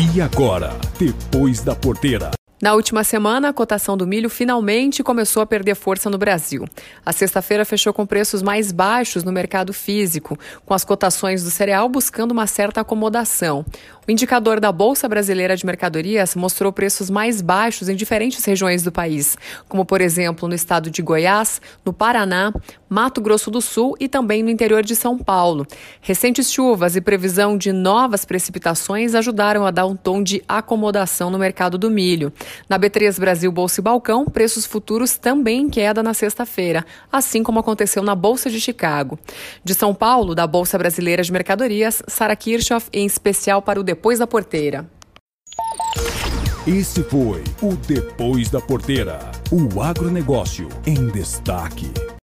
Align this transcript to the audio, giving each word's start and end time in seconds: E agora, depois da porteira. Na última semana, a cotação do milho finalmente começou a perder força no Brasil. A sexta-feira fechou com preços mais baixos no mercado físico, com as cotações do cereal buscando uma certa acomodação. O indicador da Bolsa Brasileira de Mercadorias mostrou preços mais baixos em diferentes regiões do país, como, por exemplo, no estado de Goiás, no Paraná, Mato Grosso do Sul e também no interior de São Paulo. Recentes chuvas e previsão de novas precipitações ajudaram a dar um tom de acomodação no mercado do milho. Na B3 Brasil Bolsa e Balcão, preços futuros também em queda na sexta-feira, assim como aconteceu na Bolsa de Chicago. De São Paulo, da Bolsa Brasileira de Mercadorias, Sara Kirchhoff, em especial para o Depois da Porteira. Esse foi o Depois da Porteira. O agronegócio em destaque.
E 0.00 0.18
agora, 0.18 0.74
depois 0.98 1.60
da 1.60 1.76
porteira. 1.76 2.30
Na 2.62 2.72
última 2.72 3.04
semana, 3.04 3.50
a 3.50 3.52
cotação 3.52 3.98
do 3.98 4.06
milho 4.06 4.30
finalmente 4.30 5.02
começou 5.02 5.42
a 5.42 5.46
perder 5.46 5.74
força 5.74 6.08
no 6.08 6.16
Brasil. 6.16 6.66
A 7.04 7.12
sexta-feira 7.12 7.66
fechou 7.66 7.92
com 7.92 8.06
preços 8.06 8.42
mais 8.42 8.72
baixos 8.72 9.22
no 9.22 9.30
mercado 9.30 9.74
físico, 9.74 10.38
com 10.64 10.72
as 10.72 10.84
cotações 10.84 11.42
do 11.42 11.50
cereal 11.50 11.86
buscando 11.86 12.32
uma 12.32 12.46
certa 12.46 12.80
acomodação. 12.80 13.64
O 14.10 14.12
indicador 14.12 14.58
da 14.58 14.72
Bolsa 14.72 15.08
Brasileira 15.08 15.56
de 15.56 15.64
Mercadorias 15.64 16.34
mostrou 16.34 16.72
preços 16.72 17.08
mais 17.08 17.40
baixos 17.40 17.88
em 17.88 17.94
diferentes 17.94 18.44
regiões 18.44 18.82
do 18.82 18.90
país, 18.90 19.38
como, 19.68 19.84
por 19.84 20.00
exemplo, 20.00 20.48
no 20.48 20.54
estado 20.56 20.90
de 20.90 21.00
Goiás, 21.00 21.62
no 21.84 21.92
Paraná, 21.92 22.52
Mato 22.88 23.20
Grosso 23.20 23.52
do 23.52 23.60
Sul 23.60 23.96
e 24.00 24.08
também 24.08 24.42
no 24.42 24.50
interior 24.50 24.82
de 24.82 24.96
São 24.96 25.16
Paulo. 25.16 25.64
Recentes 26.00 26.50
chuvas 26.50 26.96
e 26.96 27.00
previsão 27.00 27.56
de 27.56 27.70
novas 27.70 28.24
precipitações 28.24 29.14
ajudaram 29.14 29.64
a 29.64 29.70
dar 29.70 29.86
um 29.86 29.94
tom 29.94 30.24
de 30.24 30.42
acomodação 30.48 31.30
no 31.30 31.38
mercado 31.38 31.78
do 31.78 31.88
milho. 31.88 32.32
Na 32.68 32.80
B3 32.80 33.16
Brasil 33.20 33.52
Bolsa 33.52 33.80
e 33.80 33.84
Balcão, 33.84 34.24
preços 34.24 34.66
futuros 34.66 35.16
também 35.16 35.60
em 35.60 35.70
queda 35.70 36.02
na 36.02 36.14
sexta-feira, 36.14 36.84
assim 37.12 37.44
como 37.44 37.60
aconteceu 37.60 38.02
na 38.02 38.16
Bolsa 38.16 38.50
de 38.50 38.60
Chicago. 38.60 39.16
De 39.62 39.72
São 39.72 39.94
Paulo, 39.94 40.34
da 40.34 40.48
Bolsa 40.48 40.76
Brasileira 40.76 41.22
de 41.22 41.30
Mercadorias, 41.30 42.02
Sara 42.08 42.34
Kirchhoff, 42.34 42.88
em 42.92 43.06
especial 43.06 43.62
para 43.62 43.78
o 43.78 43.84
Depois 44.00 44.18
da 44.18 44.26
Porteira. 44.26 44.90
Esse 46.66 47.02
foi 47.02 47.44
o 47.60 47.76
Depois 47.86 48.48
da 48.48 48.58
Porteira. 48.58 49.18
O 49.52 49.82
agronegócio 49.82 50.70
em 50.86 51.08
destaque. 51.08 51.92